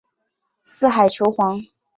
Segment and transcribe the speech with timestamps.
[0.63, 1.61] 四海求凰。